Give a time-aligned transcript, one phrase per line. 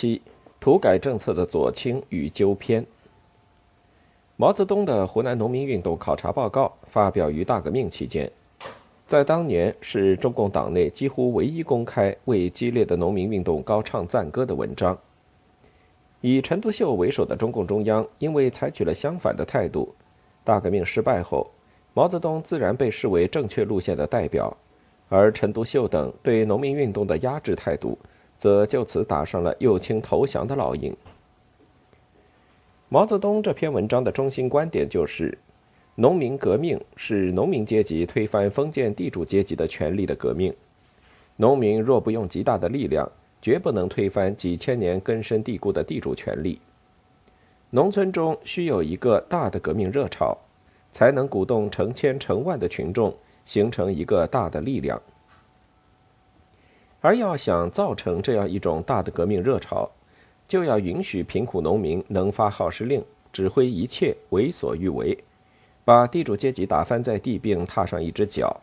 [0.00, 0.22] 七，
[0.60, 2.86] 土改政策的左倾与纠偏。
[4.36, 8.30] 毛泽东的湖南农民运动考察报告发表于大革命期间，
[9.08, 14.96] 在当年是中共党内几乎唯一公开为激烈的农民运动高唱赞歌的文章。
[16.20, 19.92] 以陈独秀为首的中共中央因为采取了相反的态度，
[20.44, 21.50] 大革命失败后，
[21.92, 24.56] 毛泽东自然被视为正确路线的代表，
[25.08, 27.98] 而陈独秀等对农民运动的压制态度，
[28.38, 30.94] 则就此打上了右倾投降的烙印。
[32.88, 35.36] 毛泽东这篇文章的中心观点就是：
[35.96, 40.54] 农民革命是农民阶级推翻封建地主阶级的权力的革命。
[41.36, 43.10] 农民若不用极大的力量，
[43.42, 46.60] 绝不能推翻几千年根深蒂固的地主权力。
[47.70, 50.36] 农村中需有一个大的革命热潮，
[50.90, 55.00] 才能鼓动成千成万的群众，形成一个大的力量。
[57.00, 59.88] 而要想造成这样一种大的革命热潮，
[60.48, 65.16] 就要允许贫苦农民能发号施令，指挥一切，为所欲为，
[65.84, 68.60] 把地主阶级打翻在地，并踏上一只脚。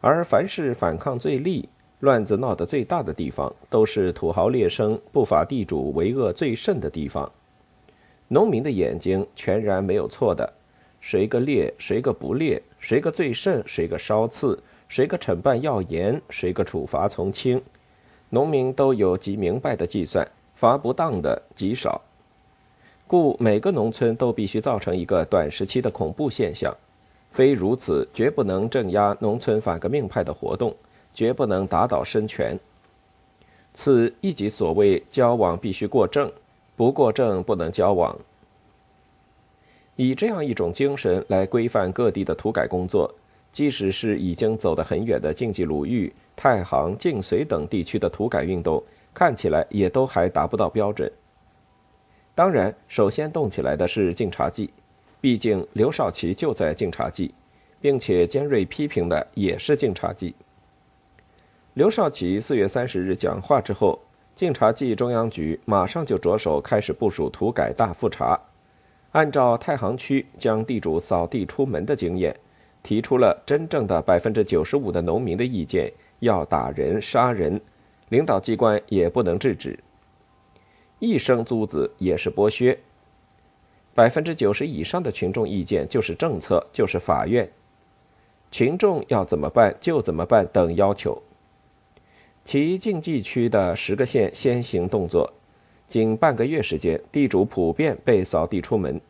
[0.00, 1.68] 而凡是反抗最厉、
[2.00, 7.30] 乱子闹得最大的地方，都是土豪劣绅、不法地主为恶最甚的地方。
[8.28, 10.52] 农民的眼睛全然没有错的，
[11.00, 14.62] 谁个劣，谁个不劣，谁个最甚，谁个稍次，
[14.94, 17.60] 谁个惩办要严，谁个处罚从轻，
[18.28, 20.24] 农民都有极明白的计算。
[20.54, 22.00] 罚不当的极少，
[23.04, 26.72] 故每个农村都必须造成一个短时期的恐怖现象，
[27.32, 30.72] 非如此绝不能镇压农村反革命派的活动，
[31.12, 32.56] 绝不能打倒孙权。
[33.74, 36.30] 此亦即所谓交往必须过正，
[36.76, 38.16] 不过正不能交往。
[39.96, 43.12] 以这样一种精神来规范各地的土改工作，
[43.54, 48.82] 即使是已经走得很远的晋冀鲁豫、太行、晋绥等地区的土改运动。
[49.14, 51.08] 看起来也都还达不到标准。
[52.34, 54.68] 当然，首先动起来的是晋察冀，
[55.20, 57.32] 毕竟刘少奇就在晋察冀，
[57.80, 60.34] 并且尖锐批评的也是晋察冀。
[61.74, 64.00] 刘少奇四月三十日讲话之后，
[64.34, 68.36] 晋察冀中央局马上就着手开始部署土改大复查，
[69.12, 72.36] 按照太行区将地主扫地出门的经验，
[72.84, 77.60] 提出了真正的百分之九十五的农民的意见，要打人杀人。
[78.10, 79.76] 领导机关也不能制止，
[80.98, 82.78] 一声租子也是剥削。
[83.94, 87.50] 百分之九十以上的群众意见就是政策，就是法院。
[88.50, 91.20] 群众要怎么办就怎么办等要求。
[92.44, 95.32] 其禁忌区的十个县先行动作，
[95.88, 99.00] 仅半个月时间，地主普遍被扫地出门，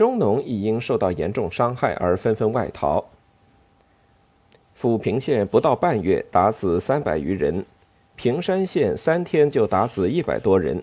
[0.00, 3.04] 中农亦因受到严重伤害而纷纷外逃。
[4.74, 7.62] 抚平县不到半月打死三百余人。
[8.16, 10.82] 平山县三天就打死一百多人，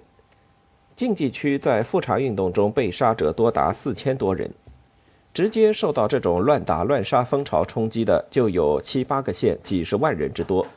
[0.96, 4.52] 晋冀区在复查运动中被杀者多达四千多人，
[5.34, 10.68] 直接受到这种乱打乱杀风潮冲击的就有七八个县几十万人之多，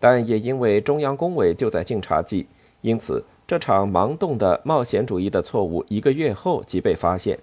[0.00, 2.46] 但也因为中央工委就在晋察冀，
[2.80, 7.38] 因此这场盲动的冒险主义的错误一个月后即被发现。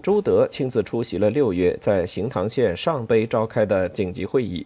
[0.00, 4.64] 朱德亲自出席了六月在行唐县上碑召开的紧急会议。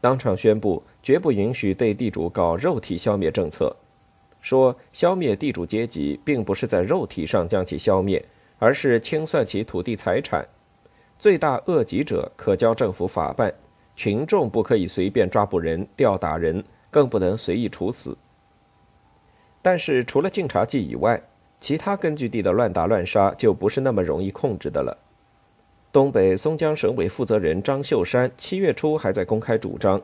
[0.00, 3.74] 当场宣布绝不允许对地主搞肉体消灭政策，
[4.40, 8.22] 说消灭地主阶级并不是在肉体上将其消灭，
[8.58, 10.46] 而是清算其土地财产，
[11.18, 13.52] 罪大恶极者可交政府法办，
[13.96, 18.14] 群众不可以随便抓捕人、吊打人，更不能随意处死。
[19.62, 21.18] 但是除了晋察冀以外，
[21.64, 24.94] 其他根据地的乱打乱杀就不是那么容易控制的了。
[25.90, 29.98] 东北松江省委负责人张秀山七月初还在公开主张，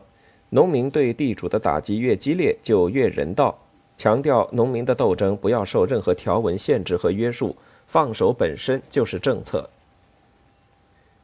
[0.48, 3.58] 农民对地主的打击越激烈就越人道，
[3.98, 7.54] 强调农民的斗争不要受任何条文限制和约束，
[7.86, 9.68] 放手本身就是政策。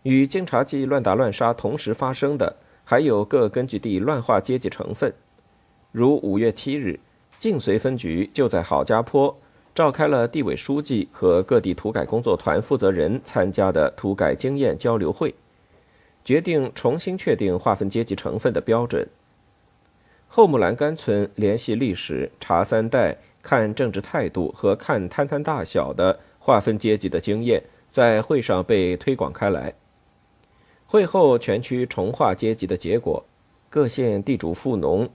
[0.03, 2.55] 与晋察冀乱打乱杀同时发生的，
[2.85, 5.15] 还有各根据地乱化阶级成分，
[5.93, 7.01] 如五月七日，
[7.39, 9.35] 晋绥分局就在郝家坡。
[9.77, 15.35] 召开了地委书记和各地土改工作团负责人参加的土改经验交流会，
[16.25, 19.07] 决定重新确定划分阶级成分的标准。
[20.29, 29.75] 后木兰干村联系历史、查三代、看政治态度和看摊摊大小的划分阶级的经验，在会上被推广开来。
[30.87, 33.23] 会后全区重划阶级的结果，
[33.69, 35.07] 各县地主富农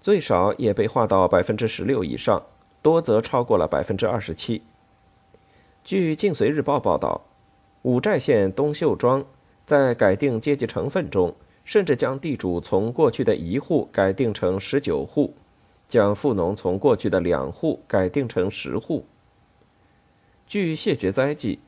[0.00, 2.42] 最少也被划到百分之十六以上。
[2.86, 4.62] 多则超过了百分之二十七。
[5.82, 7.20] 据《晋绥日报》报道，
[7.82, 9.26] 五寨县东秀庄
[9.66, 11.34] 在改定阶级成分中，
[11.64, 15.34] 甚至将地主从过去的一户改定成十九户，
[15.88, 19.04] 将富农从过去的两户改定成十户。
[20.46, 21.58] 据谢绝灾记，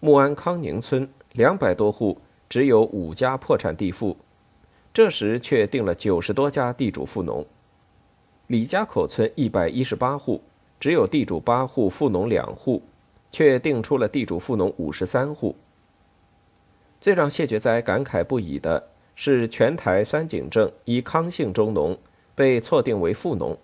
[0.00, 2.16] 木安康宁村两百多户
[2.48, 4.16] 只有五家破产地富，
[4.94, 7.44] 这时却定了九十多家地主富农。
[8.46, 10.40] 李家口村一百一十八户，
[10.82, 12.82] 只有地主八户，富农两户，
[13.30, 15.54] 却定出了地主富农五十三户。
[17.00, 21.96] 最让谢觉哉感慨不已的是，全台三井镇以康姓中农
[22.34, 23.56] 被错定为富农，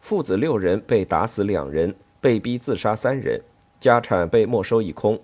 [0.00, 3.40] 父子六人被打死两人，被逼自杀三人。
[3.78, 5.16] 家产被没收一空，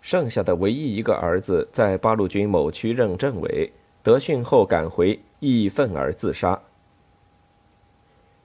[0.00, 3.72] 剩下的唯一一个儿子在八路军某区任政委，
[4.04, 6.62] 得讯后赶回，亦愤而自杀。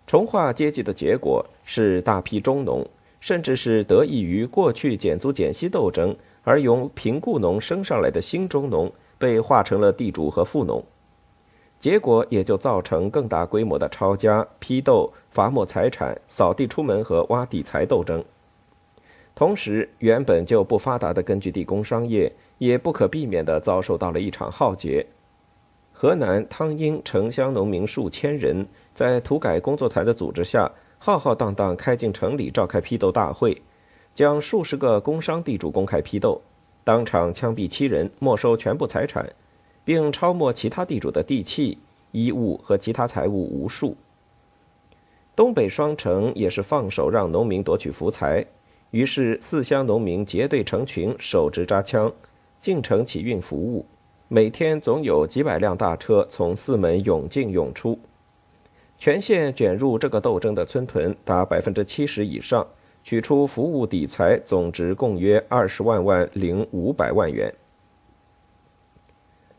[0.05, 2.85] 重化阶级的结果是大批中农，
[3.19, 10.83] 甚至是得益于过去减租减息斗争而由贫雇农升上来的新中农，被化成了地主和富农，
[11.79, 18.23] 结果也就造成更大规模的抄家、批斗、罚没财产、扫地出门和挖地财斗争。
[19.33, 25.05] 同时，原本就不发达的根据地工商业也不可避免地遭受到了一场浩劫。
[26.03, 30.69] 河南汤阴城乡农民数千人在土改工作团的组织下，
[30.99, 33.61] 浩浩荡荡开进城里召开批斗大会，
[34.13, 36.41] 将数十个工商地主公开批斗，
[36.83, 39.31] 当场枪毙七人，没收全部财产，
[39.85, 41.77] 并抄没其他地主的地契、
[42.11, 43.95] 衣物和其他财物无数。
[45.37, 48.45] 东北双城也是放手让农民夺取福财。
[48.91, 52.11] 于是，四乡农民结队成群，手执扎枪，
[52.59, 53.85] 进城起运服务。
[54.35, 57.99] 每天总有几百辆大车从四门涌进涌出。
[58.97, 62.65] 全县卷入这个斗争的村屯达百分之七十以上，
[63.03, 67.53] 取出服务底财总值共约二十万万零五百万元。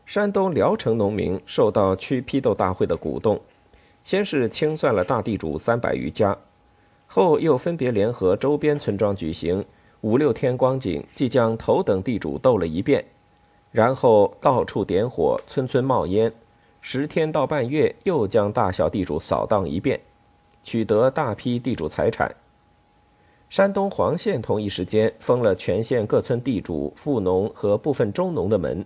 [0.05, 3.39] 山东聊城农民受到区批斗大会的鼓动，
[4.03, 6.37] 先是清算了大地主三百余家。
[7.07, 9.63] 后又分别联合周边村庄举行
[10.01, 13.05] 五六天光景，即将头等地主斗了一遍，
[13.75, 16.31] 然后到处点火，村村冒烟，
[16.79, 19.99] 十天到半月又将大小地主扫荡一遍，
[20.63, 22.33] 取得大批地主财产。
[23.49, 28.85] 山东黄县同一时间封了全县各村地主、富农和部分中农的门，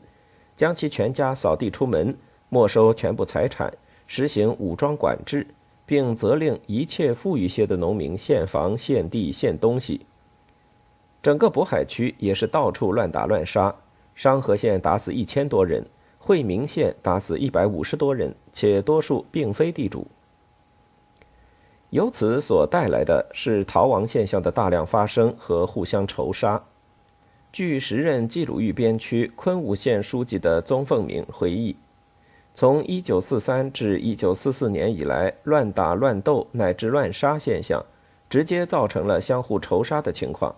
[0.57, 2.17] 将其全家扫地出门，
[2.49, 3.71] 没收全部财产，
[4.07, 5.45] 实行武装管制。
[5.85, 10.01] 并责令一切富裕些的农民献房、献地、献东西。
[11.21, 13.75] 整个渤海区也是到处乱打乱杀，
[14.19, 15.81] 商河县打死一千多人，
[16.17, 20.05] 惠民县打死一百五十多人，且多数并非地主。
[21.91, 26.61] 由此所带来的是逃亡现象的大量发生和互相仇杀。
[27.53, 31.77] 据时任冀鲁豫边区昆吾县书记的宗凤鸣回忆。
[32.53, 37.81] 从1943至1944年以来，乱打乱斗乃至乱杀现象，
[38.29, 40.53] 直接造成了相互仇杀的情况。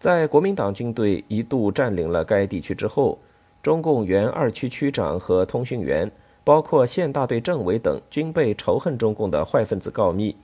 [0.00, 3.18] 在国民党军队一度占领了该地区之后，
[3.62, 6.10] 中共原二区区长和通讯员，
[6.42, 10.34] 包括县大队政委等，均被仇恨中共的坏分子告密，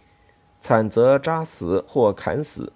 [0.60, 2.70] 惨则扎死或砍死。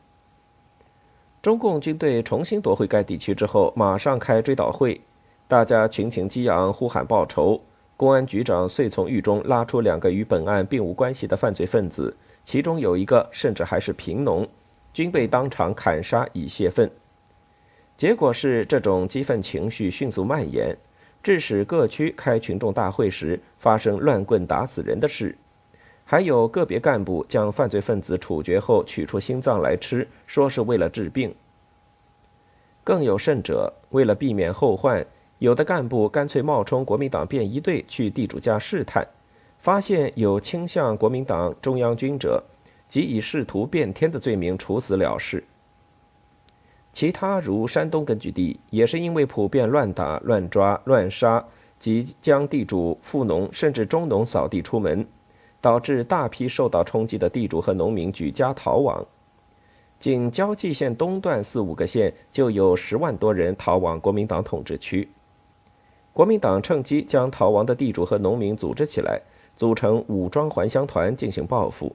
[1.43, 4.99] 中共军队重新夺回该地区之后，马上开追悼会，
[5.47, 7.61] 大家群情激昂，呼喊报仇。
[7.99, 14.49] 公安局长遂从狱中拉出两个与本案并无关系的犯罪分子，其中有一个甚至还是贫农，
[14.92, 16.91] 均被当场砍杀以泄愤。
[17.96, 20.76] 结果是，这种激愤情绪迅速蔓延，
[21.22, 25.36] 致使各区开群众大会时发生乱棍打死人的事，
[26.05, 31.34] 还有个别干部将犯罪分子处决后取出心脏来吃，说是为了治病。
[32.82, 35.06] 更有甚者，为了避免后患。
[35.38, 39.06] 有的干部干脆冒充国民党便衣队去地主家试探，
[39.58, 42.44] 发现有倾向国民党中央军者，
[42.91, 45.43] 即以试图变天的罪名处死了事。
[46.93, 51.43] 其他如山东根据地，也是因为普遍乱打、乱抓、乱杀，
[51.79, 55.06] 即将地主、富农甚至中农扫地出门，
[55.61, 59.06] 导致大批受到冲击的地主和农民举家逃亡。
[60.01, 65.09] 仅交际县东段四五个县，就有十万多人逃往国民党统治区。
[66.13, 69.20] 国民党趁机将逃亡的地主和农民组织起来，
[69.56, 71.94] 组成武装还乡团进行报复。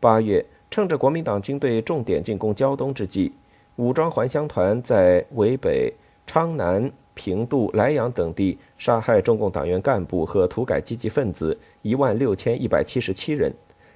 [0.00, 3.32] 八月，趁着国民党军队重点进攻胶东之际，
[3.76, 5.92] 武装还乡团在渭北、
[6.26, 13.52] 昌南、平度、莱阳等地杀害中共党员干部和土改积极分子一万六千一百七十七人，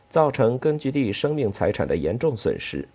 [0.08, 2.88] 造成根据地生命财产的严重损失。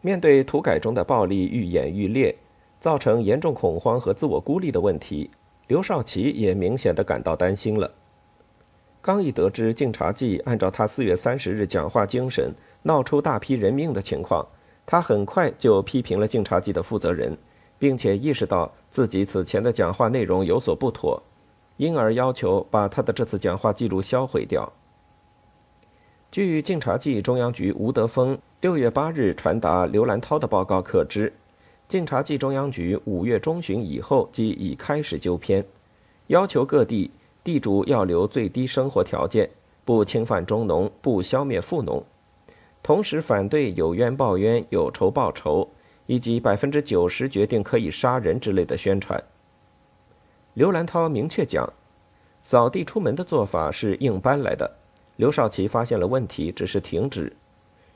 [0.00, 2.34] 面对土改中的暴力愈演愈烈。
[2.80, 5.30] 造成严重恐慌和自我孤立的问题，
[5.68, 7.90] 刘少奇也明显的感到担心了。
[9.04, 12.50] 刚一得知晋察冀按照他四月三十日讲话精神
[12.84, 14.46] 闹出大批人命的情况，
[14.86, 17.36] 他很快就批评了晋察冀的负责人，
[17.78, 21.22] 并且意识到自己此前的讲话内容有所不妥，
[21.76, 24.72] 因而要求把他的这次讲话记录销毁掉。
[26.32, 31.30] 据晋察冀中央局吴德峰六月八日传达刘兰涛的报告可知，
[31.86, 35.62] 晋察冀中央局五月中旬以后即已开始纠偏，
[36.28, 37.10] 要求各地。
[37.44, 39.48] 地主要留最低生活条件，
[39.84, 42.02] 不侵犯中农，不消灭富农，
[42.82, 45.68] 同时反对有冤报冤、有仇报仇，
[46.06, 49.22] 以及百分之九十决定可以杀人之类的宣传。
[50.54, 51.70] 刘兰涛明确讲，
[52.42, 54.78] 扫地出门的做法是硬搬来的。
[55.16, 57.30] 刘少奇发现了问题，只是停止。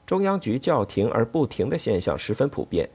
[0.07, 2.89] 中央局叫停而不停的现象十分普遍，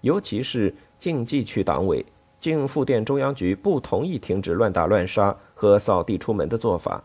[0.00, 2.04] 尤其是晋冀区党委。
[2.42, 7.04] 竟复电中央局不同意停止乱打乱杀和扫地出门的做法。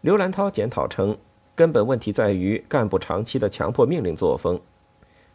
[0.00, 1.14] 刘兰涛检讨称，
[1.54, 4.58] 根本问题在于干部长期的强迫命令作风，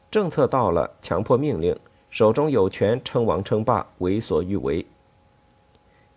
[0.10, 1.78] 政策到了强迫命令，
[2.10, 4.84] 手中有权称王称霸，为所欲为。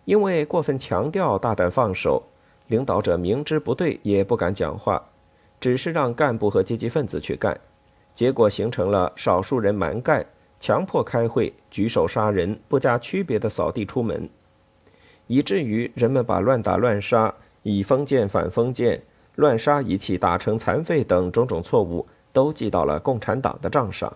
[0.05, 2.23] 因为过分强调大胆放手，
[2.65, 4.99] 领导者明知不对也不敢讲话，
[5.59, 7.61] 只是让干部和阶级分子去干，
[8.15, 10.25] 结果形成了少数人蛮干。
[10.61, 14.29] 强迫开会、举手杀人、不加区别的扫地出门，
[15.25, 19.01] 以至于人们把乱打乱杀、以封建反封建、
[19.37, 24.15] 乱杀一气打成残废等种种错误都记到了共产党的账上。